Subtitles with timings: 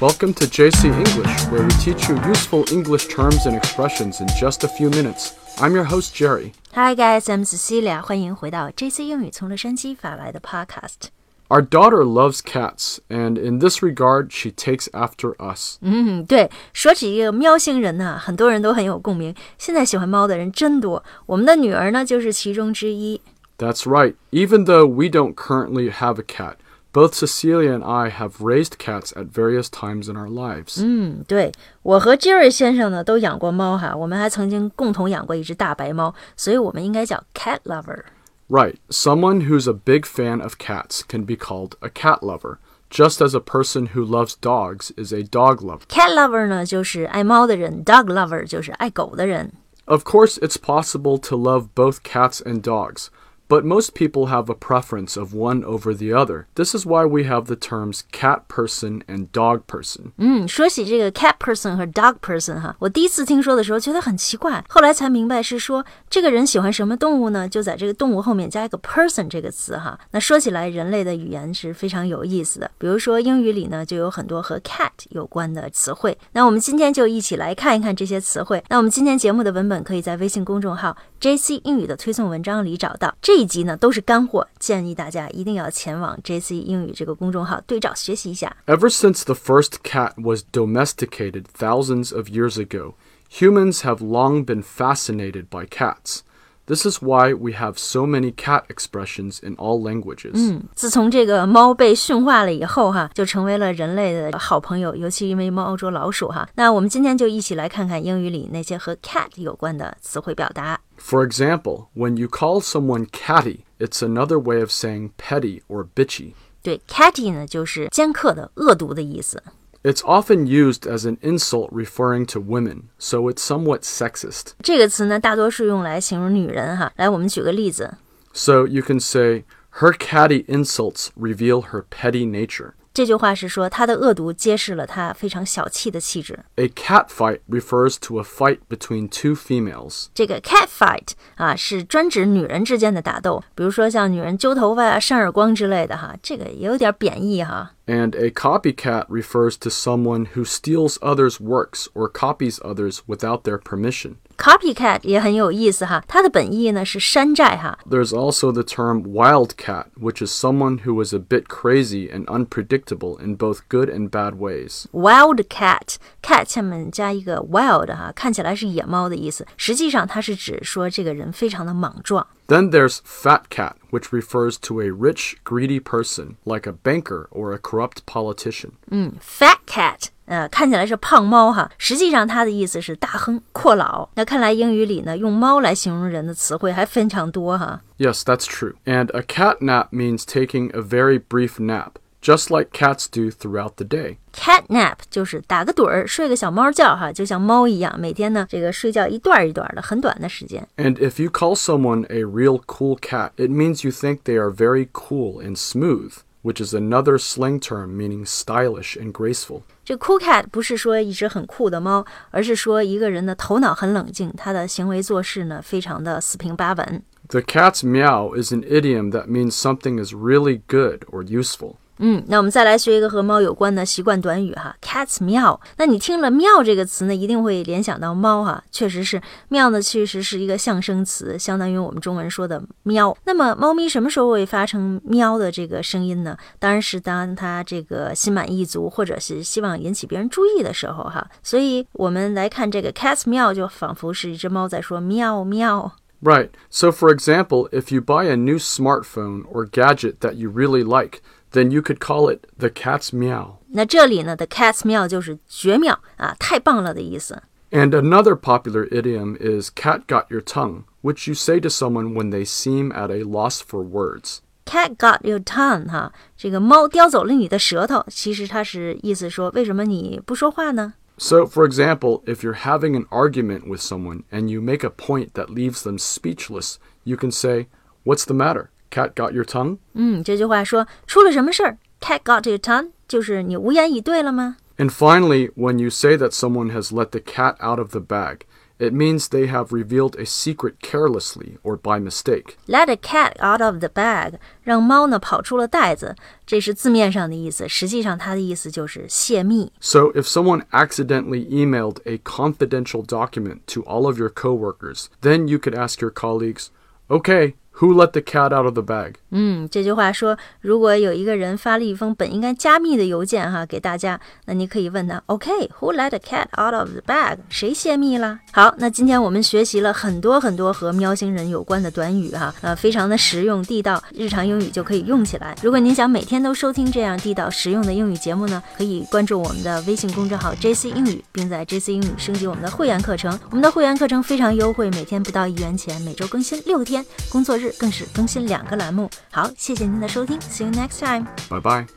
[0.00, 4.64] Welcome to JC English, where we teach you useful English terms and expressions in just
[4.64, 5.34] a few minutes.
[5.58, 6.52] I'm your host, Jerry.
[6.72, 11.10] Hi guys, I'm Cecilia，欢迎回到 JC 英语从洛杉矶发来的 Podcast。
[11.48, 15.76] Our daughter loves cats, and in this regard, she takes after us.
[15.82, 19.34] 嗯，对，说起这个喵星人呢，很多人都很有共鸣。
[19.58, 23.20] 现在喜欢猫的人真多，我们的女儿呢就是其中之一。
[23.58, 24.14] That's right.
[24.32, 26.54] Even though we don't currently have a cat,
[26.92, 30.80] both Cecilia and I have raised cats at various times in our lives.
[30.80, 31.50] 嗯，对
[31.82, 38.04] 我和 Jerry 先生呢都养过猫哈，我们还曾经共同养过一只大白猫，所以我们应该叫 cat lover。
[38.48, 38.76] Right.
[38.90, 42.58] Someone who's a big fan of cats can be called a cat lover,
[42.90, 45.86] just as a person who loves dogs is a dog lover.
[45.88, 49.52] cat lover 呢就是爱猫的人，dog lover 就是爱狗的人。
[49.86, 53.08] Of course, it's possible to love both cats and dogs,
[53.48, 56.46] but most people have a preference of one over the other.
[56.54, 60.12] This is why we have the terms cat person and dog person.
[60.16, 67.46] 嗯，说起这个 cat person 和 dog person 哈，我第一次听说的时候觉得很奇怪，后来才明白是说这个人喜欢什么动物呢？
[67.46, 69.98] 就在这个动物后面加一个 person 这个词哈。
[70.12, 72.70] 那说起来，人类的语言是非常有意思的。
[72.78, 76.16] 比如说英语里呢，就有很多和 cat 有关的词汇。
[76.32, 78.64] 那我们今天就一起来看一看这些词汇。
[78.70, 83.14] 那我们今天节目的文本可以在微信公众号 JC 英语的推送文章里找到。
[83.20, 88.56] 这 一集呢都是干货，建议大家一定要前往 JC 英语这个公众号对照学习一下。
[88.66, 92.94] Ever since the first cat was domesticated thousands of years ago,
[93.30, 96.20] humans have long been fascinated by cats.
[96.66, 100.62] This is why we have so many cat expressions in all languages.
[100.74, 106.48] 自从这个猫被驯化了以后，哈，就成为了人类的好朋友，尤其因为猫捉老鼠，哈。
[106.54, 110.80] 那我们今天就一起来看看英语里那些和 cat 有关的词汇表达。
[110.98, 116.32] For example, when you call someone catty, it's another way of saying petty or bitchy.
[116.62, 119.42] 对，catty 呢就是尖刻的、恶毒的意思。
[119.82, 124.52] It's often used as an insult referring to women, so it's somewhat sexist.
[124.62, 126.90] 这个词呢，大多数用来形容女人，哈。
[126.96, 127.98] 来，我们举个例子，
[128.32, 129.44] So you can say,
[129.80, 132.72] her catty insults reveal her petty nature.
[132.93, 136.39] 这句话是说他的恶毒揭示了他非常小气的气质。
[136.55, 140.07] A cat fight refers to a fight between two females.
[140.13, 147.73] 这个 cat fight 啊，是专指女人之间的打斗，比如说像女人揪头发啊、扇耳光之类的，哈，这个也有点贬义哈。
[147.88, 154.16] And a copycat refers to someone who steals others' works or copies others without their permission.
[154.38, 157.78] Copycat 也很有意思哈，它的本意呢是山寨哈。
[157.88, 163.22] There's also the term wildcat, which is someone who is a bit crazy and unpredictable
[163.22, 164.86] in both good and bad ways.
[164.92, 172.26] Wildcat cat 下面加一个 wild 哈，看起来是野猫的意思，实际上它是指说这个人非常的莽撞。
[172.48, 177.54] Then there's fat cat, which refers to a rich, greedy person, like a banker or
[177.54, 178.72] a corrupt politician.
[179.18, 184.08] Fat cat 呃，看起来是胖猫哈，实际上它的意思是大亨阔佬。
[184.14, 187.80] 那看来英语里呢，用猫来形容人的词汇还非常多哈。
[187.98, 188.74] Yes, that's true.
[188.84, 191.92] And a cat nap means taking a very brief nap,
[192.22, 194.16] just like cats do throughout the day.
[194.32, 200.66] Cat nap 就是打个盹儿，睡个小猫觉哈，就像猫一样，每天呢这个睡觉一段儿一段儿的，很短的时间。
[200.76, 204.50] And if you call someone a real cool cat, it means you think they are
[204.50, 209.62] very cool and smooth, which is another slang term meaning stylish and graceful.
[209.84, 217.02] 这 cool cat 不是说一只很酷的猫，而是说一个人的头脑很冷静，他的行为做事呢非常的四平八稳。
[217.28, 221.76] The cat's meow is an idiom that means something is really good or useful.
[221.99, 225.59] 嗯，那我们再来学一个和猫有关的习惯短语哈，cats meow。
[225.77, 233.15] 那你听了 meow 这个词呢，一定会联想到猫哈，确实是 meow 呢，确实是一个象声词，相当于我们中文说的喵。
[233.25, 236.37] 那么猫咪什么时候会发成喵的这个声音呢？
[236.57, 241.29] 当然是当它这个心满意足，或者是希望引起别人注意的时候哈。
[241.43, 245.91] 所以我们来看这个 cats meow，就仿佛是一只猫在说喵喵。
[246.21, 246.49] Right.
[246.69, 251.21] So, for example, if you buy a new smartphone or gadget that you really like,
[251.52, 253.56] then you could call it the cat's meow.
[253.70, 257.42] 那这里呢，the cat's meow 就是绝妙啊，太棒了的意思。
[257.70, 262.30] And another popular idiom is cat got your tongue, which you say to someone when
[262.30, 264.38] they seem at a loss for words.
[264.64, 268.04] Cat got your tongue，哈，这个猫叼走了你的舌头。
[268.08, 270.94] 其实它是意思说，为什么你不说话呢？
[271.18, 275.34] So, for example, if you're having an argument with someone and you make a point
[275.34, 277.66] that leaves them speechless, you can say,
[278.04, 278.70] What's the matter?
[278.90, 279.78] Cat got your tongue?
[279.94, 281.78] 嗯，这句话说出了什么事儿？
[282.00, 284.56] Cat got your tongue，就是你无言以对了吗？
[284.76, 288.40] And finally, when you say that someone has let the cat out of the bag,
[288.76, 292.58] It means they have revealed a secret carelessly or by mistake.
[292.66, 294.34] Let a cat out of the bag，
[294.64, 299.72] 让猫呢跑出了袋子，这是字面上的意思，实际上它的意思就是泄密。
[299.80, 305.58] So, if someone accidentally emailed a confidential document to all of your coworkers, then you
[305.58, 306.66] could ask your colleagues,
[307.08, 309.17] okay, Who let the cat out of the bag?
[309.31, 317.37] 嗯，这句话说，如果有一个人发了一封本应该加密的邮件哈给大家，那你可以问他，OK，Who、let a cat out of the bag？
[317.49, 318.39] 谁泄密了？
[318.51, 325.55] 好，那今天我们学习了很多很多和喵星人有关的短语哈，呃，非常的实用地道，日常英语就可以用起来。
[325.61, 333.39] 如果您想每天都收听这样地道实用的英语节目呢，可以关注我们的微信公众号 JC 英语，并在 JC 英语升级我们的会员课程。
[333.51, 339.09] 我们的会员课程非常优惠，每天不到一元钱，每周更新六天，工作日更是更新两个栏目。
[339.31, 341.25] 好，谢谢您的收听，See you next time。
[341.49, 341.87] Bye bye.